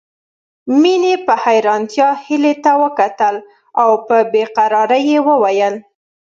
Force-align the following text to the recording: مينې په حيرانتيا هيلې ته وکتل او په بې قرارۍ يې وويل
مينې 0.81 1.13
په 1.25 1.33
حيرانتيا 1.43 2.09
هيلې 2.25 2.53
ته 2.63 2.71
وکتل 2.83 3.35
او 3.81 3.89
په 4.07 4.15
بې 4.31 4.43
قرارۍ 4.55 5.01
يې 5.11 5.19
وويل 5.27 5.75